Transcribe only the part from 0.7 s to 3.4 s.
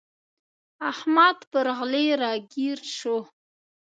احمد پر علي را ږيز شو.